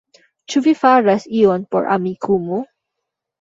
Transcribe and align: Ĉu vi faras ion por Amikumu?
Ĉu 0.53 0.61
vi 0.67 0.71
faras 0.79 1.27
ion 1.41 1.67
por 1.77 1.91
Amikumu? 1.97 2.65